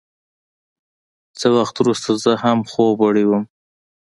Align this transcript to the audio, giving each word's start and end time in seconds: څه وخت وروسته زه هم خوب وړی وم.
څه 1.39 1.47
وخت 1.57 1.75
وروسته 1.79 2.09
زه 2.23 2.31
هم 2.43 2.59
خوب 2.71 2.95
وړی 3.01 3.25
وم. 3.27 3.43